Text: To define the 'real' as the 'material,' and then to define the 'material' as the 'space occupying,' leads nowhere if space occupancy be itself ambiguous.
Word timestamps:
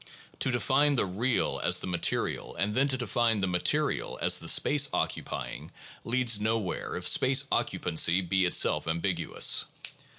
To 0.39 0.49
define 0.49 0.95
the 0.95 1.05
'real' 1.05 1.61
as 1.63 1.77
the 1.77 1.85
'material,' 1.85 2.55
and 2.55 2.73
then 2.73 2.87
to 2.87 2.97
define 2.97 3.37
the 3.37 3.45
'material' 3.45 4.17
as 4.19 4.39
the 4.39 4.49
'space 4.49 4.89
occupying,' 4.91 5.69
leads 6.03 6.41
nowhere 6.41 6.95
if 6.95 7.07
space 7.07 7.45
occupancy 7.51 8.21
be 8.21 8.45
itself 8.45 8.87
ambiguous. 8.87 9.65